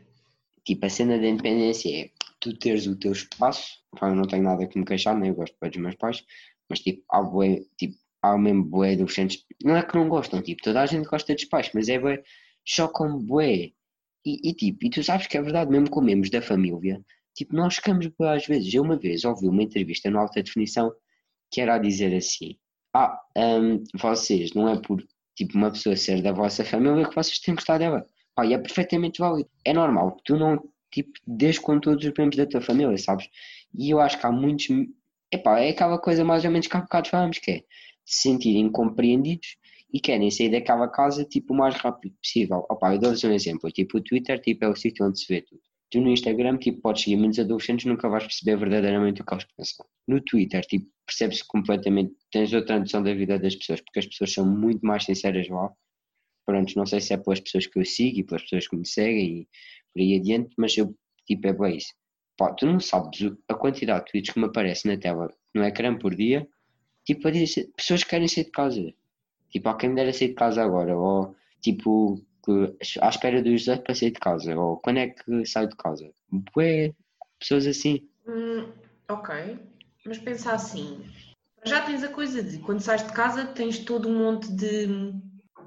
[0.64, 3.78] tipo, a cena da independência é tu teres o teu espaço.
[4.00, 6.24] Eu não tenho nada que me queixar, nem eu gosto dos meus pais,
[6.68, 10.62] mas tipo, há bué, tipo, há mesmo bué adolescentes, não é que não gostam, tipo,
[10.62, 12.22] toda a gente gosta dos pais, mas é bué,
[12.64, 13.72] chocam bué.
[14.26, 17.54] E, e tipo, e tu sabes que é verdade, mesmo com membros da família, tipo,
[17.54, 18.72] nós ficamos às vezes.
[18.72, 20.92] Eu uma vez ouvi uma entrevista no Alta Definição
[21.50, 22.56] que era a dizer assim,
[22.94, 25.04] ah, hum, vocês, não é por,
[25.36, 28.06] tipo, uma pessoa ser da vossa família que vocês têm que dela.
[28.34, 29.48] Pá, e é perfeitamente válido.
[29.64, 30.58] É normal que tu não,
[30.92, 33.28] tipo, des com todos os membros da tua família, sabes?
[33.76, 34.66] E eu acho que há muitos.
[35.32, 37.64] Epá, é aquela coisa mais ou menos que há bocado falamos, que é
[38.04, 39.56] se sentirem compreendidos
[39.92, 42.66] e querem sair daquela casa tipo o mais rápido possível.
[42.70, 45.40] Opá, eu dou-vos um exemplo, tipo o Twitter tipo, é o sítio onde se vê
[45.42, 45.62] tudo.
[45.94, 49.46] Tu no Instagram tipo, podes seguir muitos adolescentes nunca vais perceber verdadeiramente o que eles
[49.56, 49.86] pensam.
[50.08, 54.32] No Twitter tipo, percebes completamente, tens outra noção da vida das pessoas, porque as pessoas
[54.32, 55.70] são muito mais sinceras lá.
[56.44, 58.84] Pronto, não sei se é pelas pessoas que eu sigo e pelas pessoas que me
[58.84, 59.48] seguem e
[59.92, 60.96] por aí adiante, mas eu
[61.28, 61.94] tipo é bem isso.
[62.36, 65.96] Pá, tu não sabes a quantidade de tweets que me aparece na tela no ecrã
[65.96, 66.44] por dia,
[67.04, 68.92] tipo, a dizer, pessoas que querem sair de casa.
[69.48, 73.56] Tipo, há quem me dera sair de casa agora, ou tipo, que, à espera do
[73.56, 76.10] José para sair de casa, ou quando é que sai de casa.
[76.54, 76.92] Bué,
[77.38, 78.08] pessoas assim.
[78.26, 78.66] Hum,
[79.08, 79.58] ok,
[80.04, 81.04] mas pensa assim,
[81.64, 85.14] já tens a coisa de quando sais de casa tens todo um monte de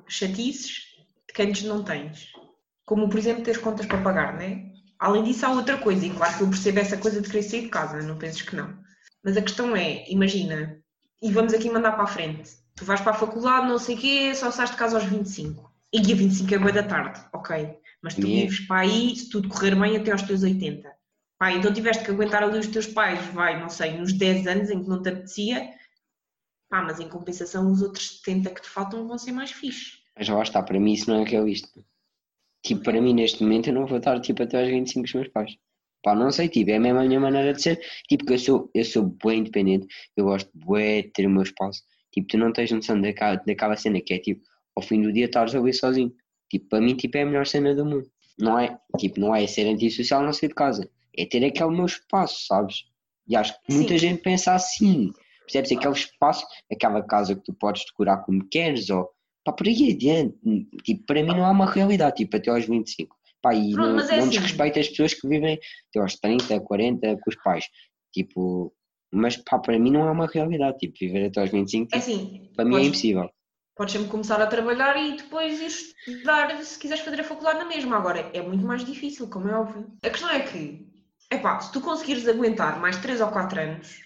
[0.08, 0.86] chatices
[1.34, 2.32] que antes não tens.
[2.86, 4.66] Como, por exemplo, teres contas para pagar, não é?
[5.00, 7.62] Além disso, há outra coisa, e claro que eu percebo essa coisa de querer sair
[7.63, 8.78] de casa, não penses que não.
[9.24, 10.80] Mas a questão é, imagina,
[11.22, 12.50] e vamos aqui mandar para a frente.
[12.76, 15.67] Tu vais para a faculdade, não sei o quê, só sais de casa aos 25.
[15.93, 17.78] E dia 25 é boa da tarde, ok.
[18.02, 18.41] Mas tu Yeah.
[18.50, 20.91] vives para aí, se tudo correr bem, até aos teus 80.
[21.39, 24.69] Pá, então tiveste que aguentar ali os teus pais, vai, não sei, nos 10 anos
[24.69, 25.69] em que não te apetecia.
[26.69, 29.97] Pá, mas em compensação os outros 70 que te faltam vão ser mais fixe.
[30.17, 31.69] Mas lá está, para mim isso não é realista.
[32.65, 35.13] Tipo, para mim neste momento eu não vou estar tipo até aos 25 com os
[35.13, 35.56] meus pais.
[36.04, 37.80] Pá, não sei, tipo, é a minha maneira de ser.
[38.10, 41.43] Tipo, que eu sou, eu sou bem independente, eu gosto bué de ter o meu
[41.43, 41.82] espaço.
[42.12, 44.41] Tipo, tu não tens noção daquela, daquela cena que é tipo,
[44.78, 46.13] ao fim do dia estares a ouvir sozinho.
[46.50, 48.08] Tipo, para mim, tipo, é a melhor cena do mundo.
[48.40, 50.88] Não é, tipo, não é ser antissocial não sair de casa.
[51.18, 52.84] É ter aquele meu espaço, sabes?
[53.28, 53.98] E acho que muita Sim.
[53.98, 55.12] gente pensa assim.
[55.42, 55.72] Percebes?
[55.72, 59.10] Aquele espaço, aquela casa que tu podes decorar como queres, ou
[59.44, 60.38] pá, por aí adiante.
[60.84, 63.16] Tipo, para mim não há uma realidade, tipo, até aos 25.
[63.42, 64.30] Pá, e Pronto, não, mas é não assim.
[64.32, 65.60] desrespeito as pessoas que vivem
[65.90, 67.66] até aos 30, 40 com os pais.
[68.13, 68.74] Tipo,
[69.12, 70.78] mas pá, para mim não é uma realidade.
[70.78, 73.30] Tipo, viver até aos 25, É tipo, assim, para mim é podes- impossível.
[73.78, 77.96] Podes sempre começar a trabalhar e depois estudar se quiseres fazer a faculdade na mesma.
[77.96, 79.92] Agora, é muito mais difícil, como é óbvio.
[80.04, 80.88] A questão é que,
[81.32, 84.00] epá, se tu conseguires aguentar mais 3 ou 4 anos,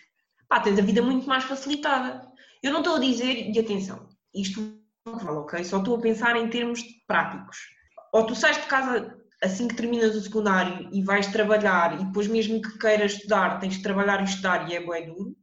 [0.49, 2.21] pá, tens a vida muito mais facilitada.
[2.61, 4.61] Eu não estou a dizer, e atenção, isto
[5.05, 5.63] não vale, ok?
[5.63, 7.57] Só estou a pensar em termos práticos.
[8.11, 12.27] Ou tu sais de casa assim que terminas o secundário e vais trabalhar e depois
[12.27, 15.35] mesmo que queiras estudar, tens que trabalhar e estudar e é bué duro.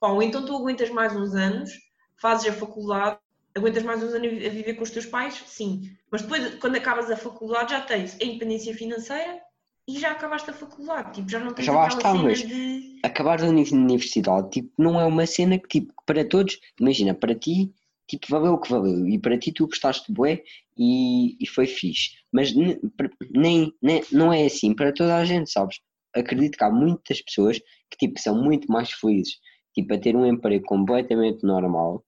[0.00, 1.70] Ou então tu aguentas mais uns anos,
[2.16, 3.18] fazes a faculdade,
[3.56, 5.90] aguentas mais uns anos a viver com os teus pais, sim.
[6.10, 9.40] Mas depois, quando acabas a faculdade, já tens a independência financeira
[9.88, 11.14] e já acabaste a faculdade.
[11.16, 13.00] Tipo, já não tens Já lá está, mas- de...
[13.04, 17.34] Acabar a uni- universidade, tipo, não é uma cena que, tipo, para todos, imagina, para
[17.34, 17.72] ti,
[18.08, 19.08] tipo, valeu o que valeu.
[19.08, 20.42] E para ti tu gostaste de bué
[20.78, 22.10] e, e foi fixe.
[22.32, 25.80] Mas nem, nem, não é assim para toda a gente, sabes?
[26.14, 27.58] Acredito que há muitas pessoas
[27.90, 29.34] que, tipo, são muito mais felizes,
[29.74, 32.04] tipo, a ter um emprego completamente normal,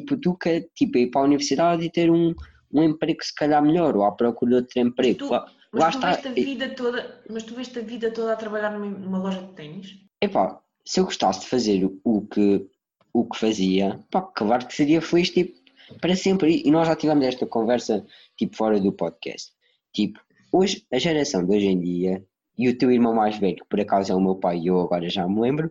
[0.00, 2.34] tipo, que, tipo, ir para a universidade e ter um,
[2.72, 5.18] um emprego se calhar melhor, ou à procura de outro emprego.
[5.18, 5.46] tu- Lá-
[5.90, 6.10] tu está.
[6.12, 9.40] veste a vida toda, mas tu veste a vida toda a trabalhar numa, numa loja
[9.42, 9.94] de ténis?
[10.20, 12.66] Epá, se eu gostasse de fazer o que,
[13.12, 15.52] o que fazia, pá, claro que seria feliz, tipo,
[16.00, 16.62] para sempre.
[16.64, 18.04] E nós já tivemos esta conversa,
[18.36, 19.52] tipo, fora do podcast.
[19.92, 20.20] Tipo,
[20.52, 22.24] hoje, a geração de hoje em dia,
[22.56, 24.80] e o teu irmão mais velho, que por acaso é o meu pai e eu
[24.80, 25.70] agora já me lembro,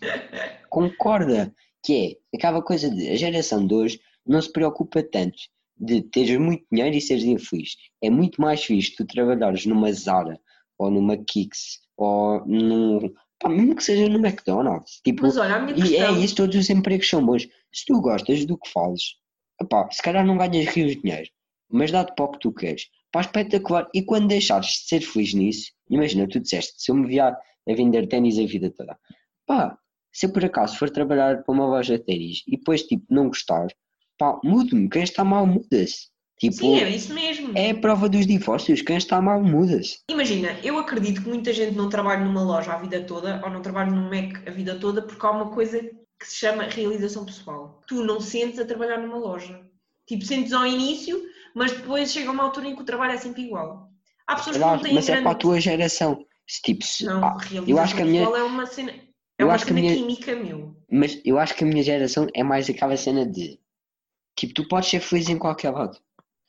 [0.68, 1.52] concorda
[1.88, 5.38] que é aquela coisa de a geração de hoje não se preocupa tanto
[5.74, 7.76] de teres muito dinheiro e seres infeliz.
[8.02, 10.38] É muito mais fixe tu trabalhares numa Zara
[10.78, 13.10] ou numa Kicks ou num.
[13.38, 15.00] Pá, mesmo que seja no McDonald's.
[15.02, 16.22] Tipo, Mas olha, a minha e é questão...
[16.22, 17.48] isso, todos os empregos são bons.
[17.72, 19.14] Se tu gostas do que fazes,
[19.58, 21.30] epá, se calhar não ganhas rios de dinheiro,
[21.70, 22.82] mas dá-te para o que tu queres.
[23.10, 23.88] Pá, espetacular.
[23.94, 27.74] E quando deixares de ser feliz nisso, imagina, tu disseste, se eu me vier a
[27.74, 28.98] vender ténis a vida toda,
[29.46, 29.78] pá,
[30.12, 33.28] se eu por acaso for trabalhar para uma loja de ténis e depois, tipo, não
[33.28, 33.66] gostar,
[34.18, 34.88] pá, mude-me.
[34.88, 36.08] Quem está mal, muda-se.
[36.40, 37.52] Tipo, Sim, é isso mesmo.
[37.56, 38.80] é a prova dos divórcios.
[38.80, 39.98] Quem está mal, muda-se.
[40.08, 43.60] Imagina, eu acredito que muita gente não trabalha numa loja a vida toda ou não
[43.60, 47.80] trabalha num Mac a vida toda porque há uma coisa que se chama realização pessoal.
[47.88, 49.60] Tu não sentes a trabalhar numa loja.
[50.06, 51.20] Tipo, sentes ao início,
[51.54, 53.88] mas depois chega uma altura em que o trabalho é sempre igual.
[54.26, 55.24] Há pessoas que não Claro, têm mas é grande...
[55.24, 56.24] para a tua geração.
[56.46, 58.92] Se, tipo, se- Não, ah, eu acho que a minha- é uma cena,
[59.38, 60.76] é eu uma acho que a minha- química, meu.
[60.90, 63.58] Mas eu acho que a minha geração é mais aquela cena de
[64.36, 65.98] tipo, tu podes ser feliz em qualquer lado.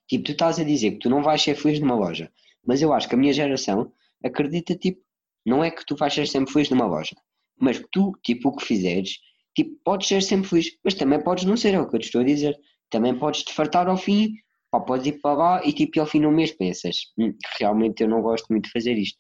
[0.08, 2.32] Tipo, tu estás a dizer que tu não vais ser feliz numa loja,
[2.66, 3.92] mas eu acho que a minha geração
[4.24, 5.02] acredita, tipo,
[5.46, 7.16] não é que tu vais ser sempre feliz numa loja,
[7.60, 9.20] mas que tu, tipo, o que fizeres,
[9.56, 12.06] tipo, podes ser sempre feliz, mas também podes não ser, é o que eu te
[12.06, 12.58] estou a dizer.
[12.90, 14.34] Também podes te fartar ao fim,
[14.72, 18.10] pá, podes ir para lá e tipo, ao fim do mês pensas, "Hum, realmente eu
[18.10, 19.18] não gosto muito de fazer isto.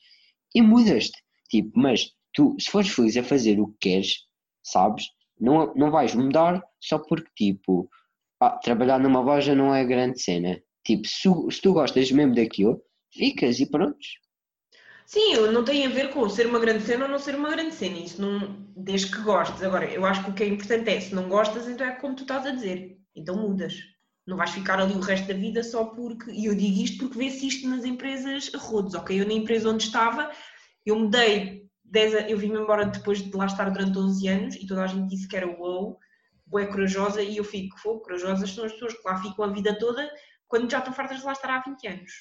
[0.56, 1.18] E mudas-te,
[1.50, 4.26] tipo, mas tu, se fores feliz a fazer o que queres,
[4.64, 5.06] sabes?
[5.40, 7.90] Não, não vais mudar só porque, tipo,
[8.40, 10.62] ah, trabalhar numa loja não é grande cena.
[10.86, 12.82] Tipo, se, se tu gostas mesmo daquilo,
[13.14, 13.98] ficas e pronto.
[15.06, 17.74] Sim, não tem a ver com ser uma grande cena ou não ser uma grande
[17.74, 17.98] cena.
[17.98, 18.64] Isso não.
[18.76, 19.64] Desde que gostes.
[19.64, 22.16] Agora, eu acho que o que é importante é, se não gostas, então é como
[22.16, 22.98] tu estás a dizer.
[23.16, 23.76] Então mudas.
[24.28, 26.30] Não vais ficar ali o resto da vida só porque.
[26.30, 29.20] E eu digo isto porque vê-se isto nas empresas a ok?
[29.20, 30.32] Eu na empresa onde estava,
[30.86, 31.59] eu mudei.
[31.92, 34.88] 10 a- eu vim-me embora depois de lá estar durante 11 anos e toda a
[34.88, 35.98] gente disse que era wow,
[36.60, 39.78] é corajosa, e eu fico, fogo, corajosas são as pessoas que lá ficam a vida
[39.78, 40.10] toda
[40.48, 42.12] quando já estão fartas de lá estar há 20 anos.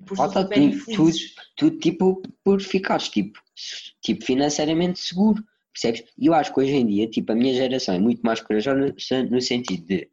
[0.00, 1.12] Depois super tu,
[1.56, 3.40] tu, tu, tipo, por ficares, tipo,
[4.00, 6.04] tipo, financeiramente seguro, percebes?
[6.16, 8.94] E eu acho que hoje em dia, tipo, a minha geração é muito mais corajosa
[9.30, 10.08] no sentido de,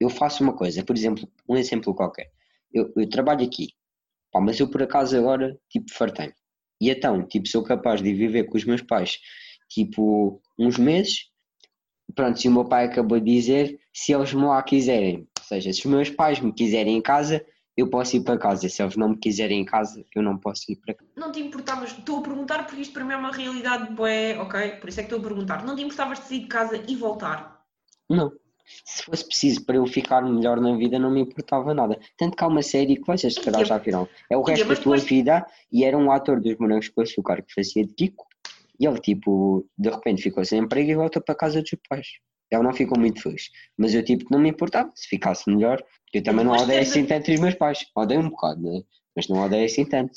[0.00, 2.30] eu faço uma coisa, por exemplo, um exemplo qualquer,
[2.72, 3.68] eu, eu trabalho aqui,
[4.30, 6.32] pá, mas eu por acaso agora, tipo, fartei
[6.84, 9.18] E então, tipo, sou capaz de viver com os meus pais,
[9.70, 11.30] tipo, uns meses,
[12.14, 15.72] pronto, se o meu pai acabou de dizer, se eles me lá quiserem, ou seja,
[15.72, 17.42] se os meus pais me quiserem em casa,
[17.74, 20.70] eu posso ir para casa, se eles não me quiserem em casa, eu não posso
[20.70, 21.10] ir para casa.
[21.16, 24.72] Não te importavas, estou a perguntar porque isto para mim é uma realidade bué, ok?
[24.72, 25.64] Por isso é que estou a perguntar.
[25.64, 27.64] Não te importavas de sair de casa e voltar?
[28.10, 28.30] Não.
[28.84, 31.98] Se fosse preciso para eu ficar melhor na vida, não me importava nada.
[32.16, 34.08] Tanto que há uma série que vocês se calhar já viram.
[34.30, 37.52] É o resto da tua vida e era um ator dos Morangos com Açúcar que
[37.54, 38.26] fazia de Kiko.
[38.78, 42.06] E ele, tipo, de repente ficou sem emprego e voltou para a casa dos pais.
[42.50, 43.50] Ele não ficou muito feliz.
[43.76, 44.90] Mas eu, tipo, não me importava.
[44.94, 47.86] Se ficasse melhor, eu também não odeio assim tanto os meus pais.
[47.94, 48.82] Odeio um bocado, né?
[49.14, 50.14] Mas não odeio assim tanto.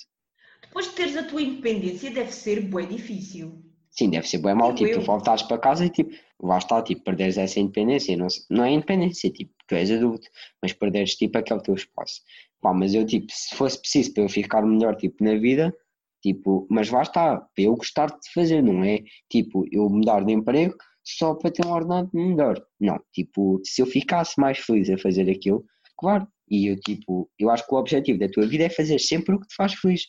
[0.62, 3.67] Depois de teres a tua independência deve ser bué difícil.
[3.98, 7.04] Sim, deve ser bem mal, tipo, tu voltares para casa e tipo, lá está, tipo,
[7.04, 10.28] perderes essa independência, não, não é independência, tipo, tu és adulto,
[10.62, 12.22] mas perderes tipo aquele teu espaço.
[12.62, 15.76] Pá, mas eu tipo, se fosse preciso para eu ficar melhor tipo na vida,
[16.22, 20.32] tipo, mas lá está, para eu gostar de fazer, não é tipo, eu mudar de
[20.32, 22.62] emprego só para ter um ordenado melhor.
[22.80, 25.66] Não, tipo, se eu ficasse mais feliz a fazer aquilo,
[25.98, 29.36] claro, e eu tipo, eu acho que o objetivo da tua vida é fazer sempre
[29.36, 30.04] o que te faz feliz.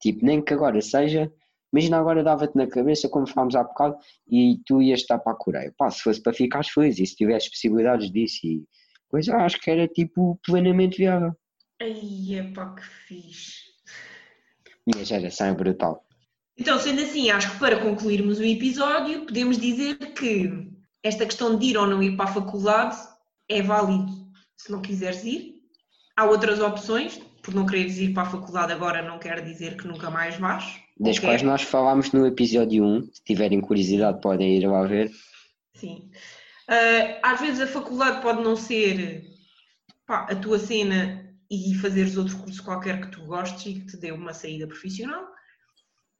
[0.00, 1.32] Tipo, nem que agora seja
[1.72, 5.36] Imagina agora dava-te na cabeça, como falámos há bocado, e tu ias estar para a
[5.36, 5.74] Coreia.
[5.76, 8.64] Pá, se fosse para ficares feliz e se tivesse possibilidades disso e
[9.08, 11.32] coisa, acho que era tipo plenamente viável.
[11.80, 13.68] Ai, epá, que fixe.
[14.86, 16.04] Minha geração é brutal.
[16.56, 20.68] Então, sendo assim, acho que para concluirmos o episódio, podemos dizer que
[21.02, 22.96] esta questão de ir ou não ir para a faculdade
[23.48, 24.12] é válido
[24.56, 25.62] se não quiseres ir.
[26.16, 29.86] Há outras opções, por não quereres ir para a faculdade agora não quer dizer que
[29.86, 30.82] nunca mais vais.
[30.98, 31.28] Das Ok?
[31.28, 33.10] quais nós falámos no episódio 1.
[33.12, 35.10] Se tiverem curiosidade, podem ir lá ver.
[35.74, 36.10] Sim.
[36.68, 39.24] Ah, às vezes a faculdade pode não ser
[40.06, 43.96] pá, a tua cena e fazeres outro curso qualquer que tu gostes e que te
[43.96, 45.26] dê uma saída profissional.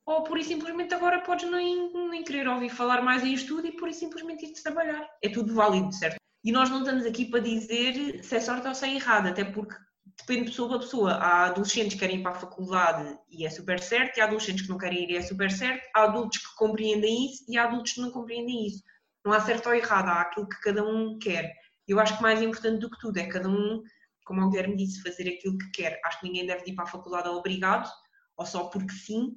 [0.06, 3.72] Ou por e simplesmente agora podes nem, nem querer ouvir falar mais em estudo e
[3.72, 5.06] por e simplesmente ir trabalhar.
[5.22, 6.16] É tudo válido, certo?
[6.42, 9.44] E nós não estamos aqui para dizer se é sorte ou se é errado, até
[9.44, 9.74] porque
[10.18, 11.12] depende de pessoa para pessoa.
[11.14, 14.68] Há adolescentes que querem ir para a faculdade e é super certo, há adolescentes que
[14.68, 17.92] não querem ir e é super certo, há adultos que compreendem isso e há adultos
[17.92, 18.82] que não compreendem isso.
[19.24, 21.54] Não há certo ou errado, há aquilo que cada um quer.
[21.86, 23.82] Eu acho que mais importante do que tudo é cada um,
[24.24, 26.00] como o Guilherme disse, fazer aquilo que quer.
[26.04, 27.90] Acho que ninguém deve ir para a faculdade obrigado,
[28.36, 29.34] ou só porque sim,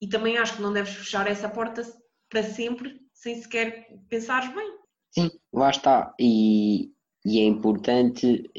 [0.00, 1.82] e também acho que não deves fechar essa porta
[2.28, 4.78] para sempre, sem sequer pensares bem.
[5.10, 6.14] Sim, lá está.
[6.18, 6.92] E,
[7.24, 8.50] e é importante.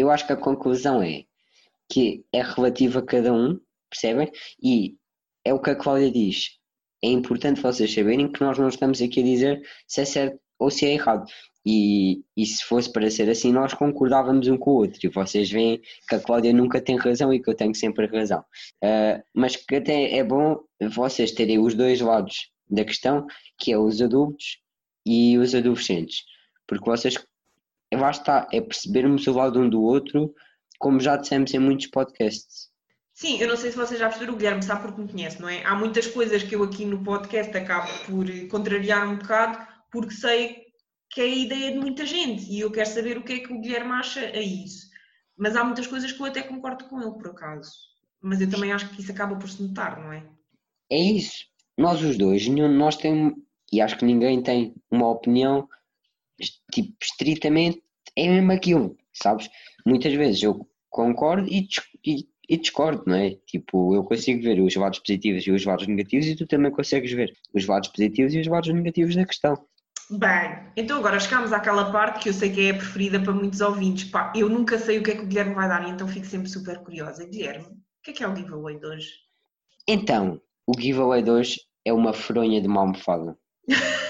[0.00, 1.24] Eu acho que a conclusão é
[1.90, 3.60] que é relativo a cada um,
[3.90, 4.32] percebem?
[4.62, 4.96] E
[5.44, 6.58] é o que a Cláudia diz.
[7.02, 10.70] É importante vocês saberem que nós não estamos aqui a dizer se é certo ou
[10.70, 11.26] se é errado.
[11.66, 14.98] E, e se fosse para ser assim, nós concordávamos um com o outro.
[15.04, 18.42] E vocês veem que a Cláudia nunca tem razão e que eu tenho sempre razão.
[18.82, 20.58] Ah, mas que até é bom
[20.94, 23.26] vocês terem os dois lados da questão,
[23.58, 24.62] que é os adultos
[25.04, 26.24] e os adolescentes.
[26.66, 27.18] Porque vocês,
[27.96, 30.34] lá está, é percebermos o lado um do outro,
[30.78, 32.70] como já dissemos em muitos podcasts.
[33.14, 35.48] Sim, eu não sei se vocês já perceberam, o Guilherme sabe porque me conhece, não
[35.48, 35.62] é?
[35.64, 39.58] Há muitas coisas que eu aqui no podcast acabo por contrariar um bocado,
[39.92, 40.70] porque sei
[41.10, 43.52] que é a ideia de muita gente e eu quero saber o que é que
[43.52, 44.88] o Guilherme acha a isso.
[45.36, 47.70] Mas há muitas coisas que eu até concordo com ele, por acaso.
[48.22, 50.26] Mas eu também acho que isso acaba por se notar, não é?
[50.90, 51.44] É isso.
[51.76, 53.34] Nós os dois, nenhum de nós tem,
[53.72, 55.68] e acho que ninguém tem uma opinião
[56.72, 57.82] tipo, estritamente,
[58.16, 59.48] é mesmo aquilo, sabes?
[59.86, 61.68] Muitas vezes eu concordo e,
[62.04, 63.36] e- e discordo, não é?
[63.46, 67.12] Tipo, eu consigo ver os lados positivos e os lados negativos e tu também consegues
[67.12, 69.54] ver os lados positivos e os lados negativos da questão.
[70.10, 73.60] Bem, então agora chegámos àquela parte que eu sei que é a preferida para muitos
[73.60, 74.10] ouvintes.
[74.10, 76.48] Pá, eu nunca sei o que é que o Guilherme vai dar, então fico sempre
[76.48, 77.24] super curiosa.
[77.24, 79.10] Guilherme, o que é que é o giveaway de hoje?
[79.86, 83.38] Então, o giveaway de hoje é uma fronha de uma almofada.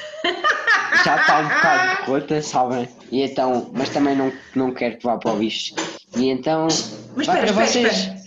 [1.05, 2.89] Já está um bocado rota, sabem?
[3.11, 5.75] E então, mas também não, não quero que vá para o bicho.
[6.17, 7.97] E então, Mas espera, espera, vocês.
[7.97, 8.21] espera.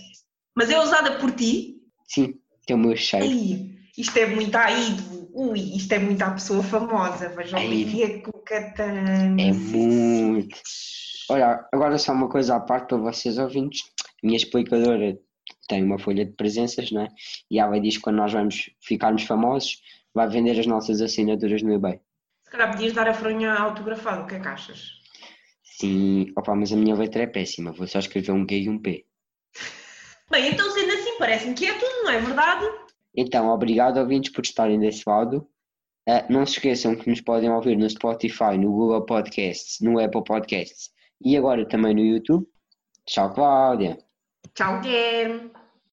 [0.56, 1.76] Mas é usada por ti?
[2.06, 2.34] Sim,
[2.66, 3.26] tem o meu cheiro.
[3.26, 5.30] Ai, isto é muito ídolo.
[5.34, 7.28] Ui, isto é muito à pessoa famosa.
[7.30, 7.66] Vejam Ai.
[7.66, 9.40] Olivia com Catana.
[9.40, 10.56] É muito.
[11.28, 13.82] Olha, agora só uma coisa à parte para vocês ouvintes.
[14.22, 15.18] Minha explicadora
[15.68, 17.08] tem uma folha de presenças, não é?
[17.50, 19.80] E ela diz que quando nós vamos ficarmos famosos,
[20.14, 22.00] vai vender as nossas assinaturas no eBay.
[22.54, 24.92] Calhar podias dar a fronha autografada, o que é que achas?
[25.64, 27.72] Sim, opa, mas a minha letra é péssima.
[27.72, 29.04] Vou só escrever um G e um P.
[30.30, 32.64] Bem, então sendo assim, parece-me que é tudo, não é verdade?
[33.16, 35.48] Então, obrigado ouvintes por estarem desse lado.
[36.08, 40.22] Ah, não se esqueçam que nos podem ouvir no Spotify, no Google Podcasts, no Apple
[40.22, 40.90] Podcasts
[41.20, 42.46] e agora também no YouTube.
[43.04, 43.98] Tchau, Cláudia.
[44.54, 45.50] Tchau, Guilherme.